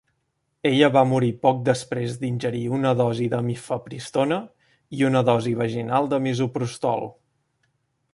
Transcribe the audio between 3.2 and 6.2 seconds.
de mifepristona i una dosi vaginal